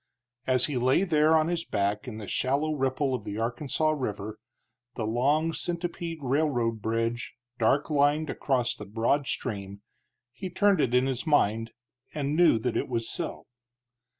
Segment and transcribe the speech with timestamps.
[0.47, 4.39] As he lay there on his back in the shallow ripple of the Arkansas River,
[4.95, 9.83] the long centipede railroad bridge dark lined across the broad stream,
[10.33, 11.73] he turned it in his mind
[12.15, 13.45] and knew that it was so.